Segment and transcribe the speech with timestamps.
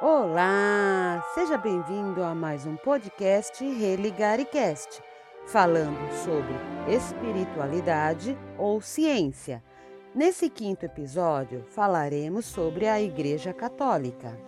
[0.00, 5.02] Olá, seja bem-vindo a mais um podcast Religaricast,
[5.44, 6.54] falando sobre
[6.88, 9.60] espiritualidade ou ciência.
[10.14, 14.38] Nesse quinto episódio, falaremos sobre a Igreja Católica.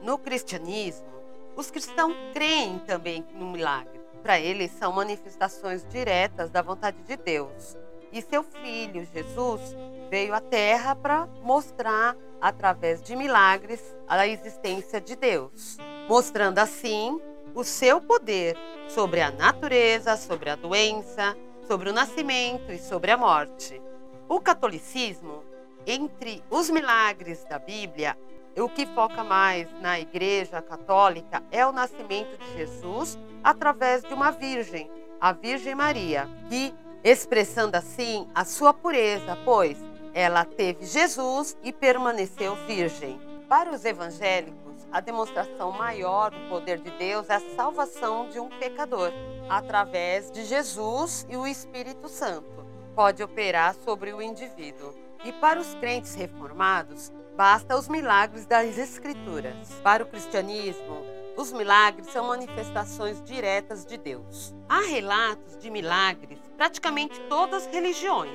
[0.00, 1.08] No cristianismo,
[1.56, 4.00] os cristãos creem também no milagre.
[4.22, 7.76] Para eles, são manifestações diretas da vontade de Deus.
[8.12, 9.60] E seu filho, Jesus,
[10.08, 17.18] veio à Terra para mostrar através de milagres, a existência de Deus, mostrando assim
[17.54, 18.54] o seu poder
[18.86, 21.34] sobre a natureza, sobre a doença,
[21.66, 23.80] sobre o nascimento e sobre a morte.
[24.28, 25.42] O catolicismo,
[25.86, 28.14] entre os milagres da Bíblia,
[28.58, 34.30] o que foca mais na Igreja Católica é o nascimento de Jesus através de uma
[34.30, 39.78] virgem, a Virgem Maria, que expressando assim a sua pureza, pois
[40.14, 43.20] ela teve Jesus e permaneceu virgem.
[43.48, 48.48] Para os evangélicos, a demonstração maior do poder de Deus é a salvação de um
[48.48, 49.12] pecador,
[49.48, 52.64] através de Jesus e o Espírito Santo.
[52.94, 54.94] Pode operar sobre o indivíduo.
[55.24, 59.68] E para os crentes reformados, basta os milagres das Escrituras.
[59.82, 61.02] Para o cristianismo,
[61.36, 64.54] os milagres são manifestações diretas de Deus.
[64.68, 68.30] Há relatos de milagres praticamente todas as religiões,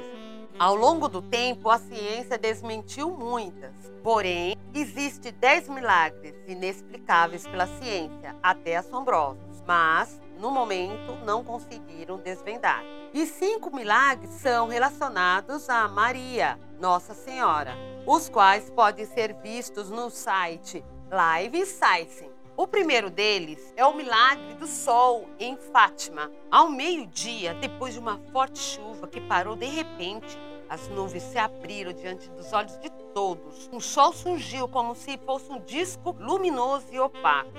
[0.60, 3.72] ao longo do tempo, a ciência desmentiu muitas.
[4.04, 12.84] Porém, existe 10 milagres inexplicáveis pela ciência, até assombrosos, mas no momento não conseguiram desvendar.
[13.14, 20.10] E cinco milagres são relacionados a Maria, Nossa Senhora, os quais podem ser vistos no
[20.10, 22.30] site Live Science.
[22.58, 26.30] O primeiro deles é o milagre do sol em Fátima.
[26.52, 30.38] Ao meio-dia, depois de uma forte chuva que parou de repente,
[30.70, 33.70] as nuvens se abriram diante dos olhos de todos.
[33.74, 37.50] O sol surgiu como se fosse um disco luminoso e opaco.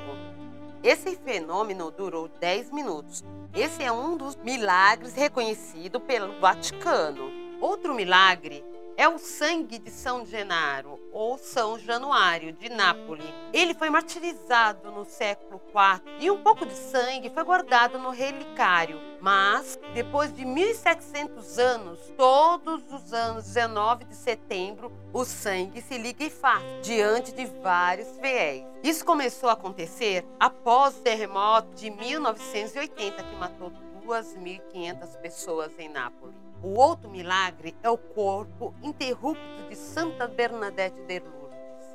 [0.83, 3.25] Esse fenômeno durou 10 minutos.
[3.53, 7.31] Esse é um dos milagres reconhecido pelo Vaticano.
[7.61, 8.65] Outro milagre
[8.97, 13.27] é o sangue de São Genaro ou São Januário de Nápoles.
[13.53, 19.01] Ele foi martirizado no século IV e um pouco de sangue foi guardado no relicário.
[19.21, 26.63] Mas, depois de 1700 anos, todos os anos 19 de setembro, o sangue se liquefaz
[26.83, 28.65] diante de vários fiéis.
[28.83, 33.71] Isso começou a acontecer após o terremoto de 1980 que matou
[34.11, 36.35] 2.500 pessoas em Nápoles.
[36.61, 41.87] O outro milagre é o corpo interrupto de Santa Bernadette de Lourdes,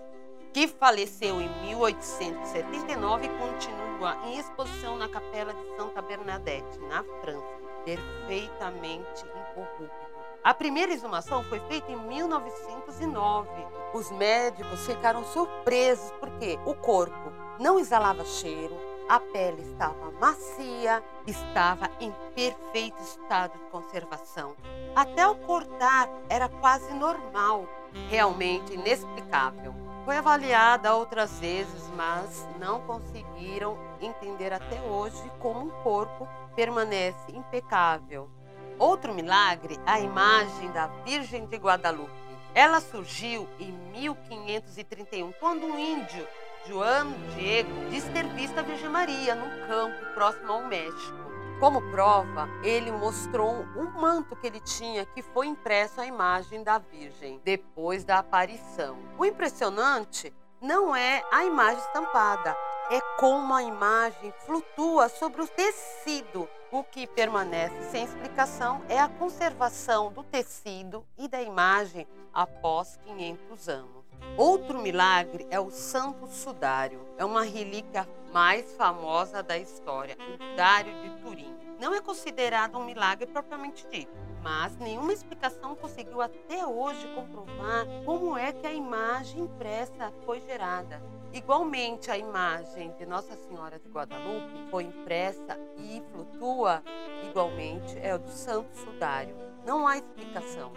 [0.53, 7.45] que faleceu em 1879 e continua em exposição na Capela de Santa Bernadette, na França,
[7.83, 10.05] perfeitamente incorrupto.
[10.41, 13.49] A primeira exumação foi feita em 1909.
[13.93, 21.89] Os médicos ficaram surpresos porque o corpo não exalava cheiro, a pele estava macia, estava
[21.99, 24.55] em perfeito estado de conservação.
[24.95, 27.67] Até o cortar era quase normal,
[28.09, 29.75] realmente inexplicável.
[30.05, 38.29] Foi avaliada outras vezes, mas não conseguiram entender até hoje como um corpo permanece impecável.
[38.77, 42.11] Outro milagre, a imagem da Virgem de Guadalupe.
[42.53, 46.27] Ela surgiu em 1531, quando um índio
[46.67, 51.25] João Diego diz ter visto a Virgem Maria num campo próximo ao México.
[51.59, 56.79] Como prova, ele mostrou um manto que ele tinha que foi impresso a imagem da
[56.79, 58.97] Virgem depois da aparição.
[59.17, 62.57] O impressionante não é a imagem estampada,
[62.89, 66.49] é como a imagem flutua sobre o tecido.
[66.71, 73.69] O que permanece sem explicação é a conservação do tecido e da imagem após 500
[73.69, 74.04] anos.
[74.37, 77.05] Outro milagre é o Santo Sudário.
[77.17, 81.55] É uma relíquia mais famosa da história, o Dário de Turim.
[81.79, 84.11] Não é considerado um milagre propriamente dito,
[84.43, 91.01] mas nenhuma explicação conseguiu até hoje comprovar como é que a imagem impressa foi gerada.
[91.34, 96.81] Igualmente, a imagem de Nossa Senhora de Guadalupe foi impressa e flutua
[97.28, 99.35] igualmente é o do Santo Sudário.
[99.66, 100.72] Não há explicação.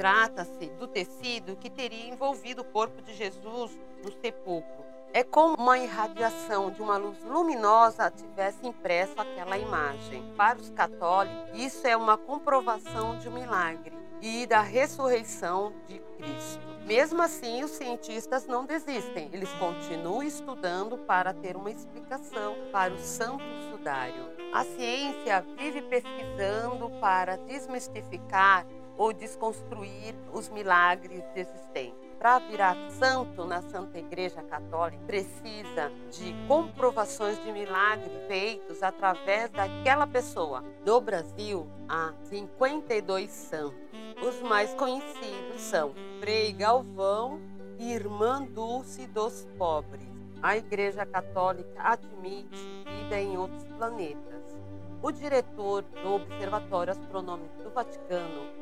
[0.00, 4.82] Trata-se do tecido que teria envolvido o corpo de Jesus no sepulcro.
[5.12, 10.24] É como uma irradiação de uma luz luminosa tivesse impresso aquela imagem.
[10.38, 13.92] Para os católicos, isso é uma comprovação de um milagre
[14.22, 16.66] e da ressurreição de Cristo.
[16.86, 22.98] Mesmo assim, os cientistas não desistem, eles continuam estudando para ter uma explicação para o
[22.98, 24.30] santo sudário.
[24.50, 28.66] A ciência vive pesquisando para desmistificar
[28.96, 32.10] ou desconstruir os milagres existentes.
[32.20, 40.06] para virar santo na Santa Igreja Católica, precisa de comprovações de milagre feitos através daquela
[40.06, 40.62] pessoa.
[40.84, 43.80] No Brasil, há 52 santos.
[44.22, 47.40] Os mais conhecidos são Frei Galvão
[47.78, 50.06] e Irmã Dulce dos Pobres.
[50.42, 54.58] A Igreja Católica admite vida em outros planetas.
[55.02, 58.59] O diretor do Observatório Astronômico do Vaticano,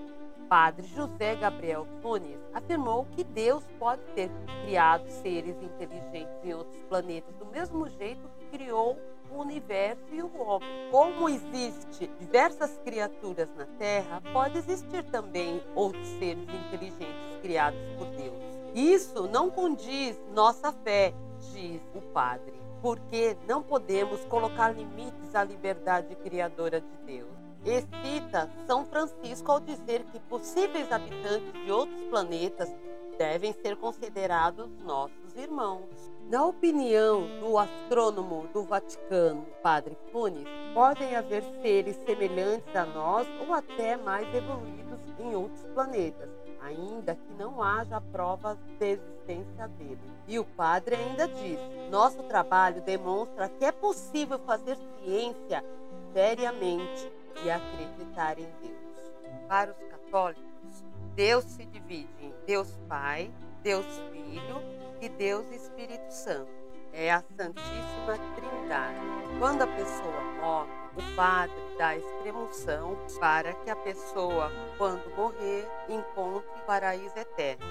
[0.49, 4.31] padre José Gabriel Funes afirmou que Deus pode ter
[4.65, 8.99] criado seres inteligentes em outros planetas do mesmo jeito que criou
[9.31, 10.69] o universo e o homem.
[10.91, 18.37] Como existe diversas criaturas na Terra, pode existir também outros seres inteligentes criados por Deus.
[18.75, 21.13] Isso não condiz nossa fé,
[21.53, 27.48] diz o padre, porque não podemos colocar limites à liberdade criadora de Deus.
[27.65, 32.73] E cita São Francisco ao dizer que possíveis habitantes de outros planetas
[33.19, 35.89] devem ser considerados nossos irmãos.
[36.31, 43.53] Na opinião do astrônomo do Vaticano, Padre Funes, podem haver seres semelhantes a nós ou
[43.53, 46.29] até mais evoluídos em outros planetas,
[46.61, 49.99] ainda que não haja provas de existência dele.
[50.29, 51.59] E o padre ainda diz:
[51.91, 55.65] nosso trabalho demonstra que é possível fazer ciência
[56.13, 59.13] seriamente e acreditar em Deus.
[59.49, 63.31] Para os católicos, Deus se divide em Deus Pai,
[63.63, 64.63] Deus Filho
[65.01, 66.51] e Deus Espírito Santo.
[66.93, 69.01] É a Santíssima Trindade.
[69.39, 76.51] Quando a pessoa morre, o padre dá extremoção para que a pessoa, quando morrer, encontre
[76.61, 77.65] o paraíso eterno.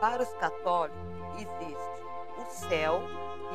[0.00, 0.98] Para os católicos,
[1.36, 1.94] existe
[2.38, 3.02] o céu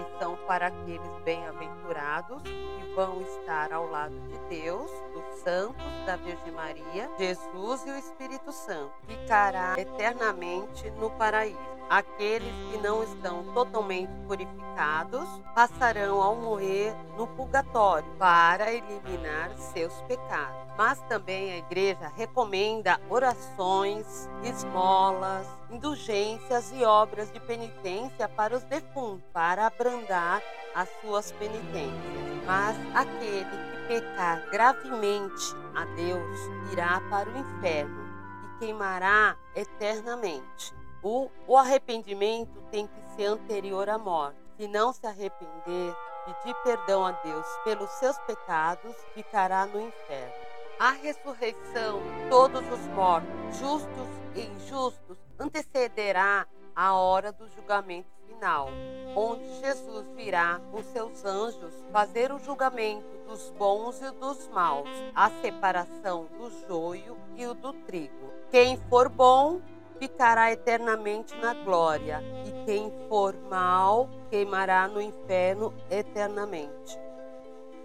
[0.04, 6.16] que são para aqueles bem-aventurados que vão estar ao lado de Deus, dos santos, da
[6.16, 8.94] Virgem Maria, Jesus e o Espírito Santo.
[9.07, 11.79] Ficará eternamente no paraíso.
[11.90, 20.70] Aqueles que não estão totalmente purificados passarão ao morrer no purgatório para eliminar seus pecados.
[20.78, 29.28] Mas também a igreja recomenda orações, esmolas, indulgências e obras de penitência para os defuntos,
[29.34, 30.44] para abrandar
[30.76, 32.46] as suas penitências.
[32.46, 36.40] Mas aquele que pecar gravemente a Deus
[36.72, 38.08] irá para o inferno
[38.46, 40.79] e queimará eternamente.
[41.01, 44.38] O, o arrependimento tem que ser anterior à morte.
[44.57, 50.34] Se não se arrepender, pedir perdão a Deus pelos seus pecados, ficará no inferno.
[50.78, 58.69] A ressurreição todos os mortos, justos e injustos, antecederá a hora do julgamento final,
[59.16, 65.30] onde Jesus virá com seus anjos fazer o julgamento dos bons e dos maus, a
[65.42, 68.31] separação do joio e o do trigo.
[68.50, 69.62] Quem for bom
[70.00, 76.98] ficará eternamente na glória, e quem for mal queimará no inferno eternamente.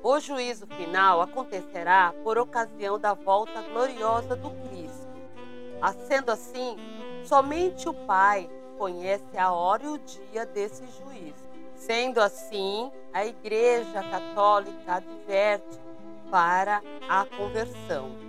[0.02, 5.04] O juízo final acontecerá por ocasião da volta gloriosa do Cristo.
[6.06, 6.76] Sendo assim,
[7.24, 11.44] somente o Pai conhece a hora e o dia desse juízo.
[11.74, 15.78] Sendo assim, a Igreja Católica adverte
[16.30, 18.23] para a conversão.